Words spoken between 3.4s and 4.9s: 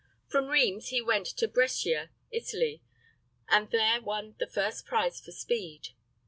and there won the first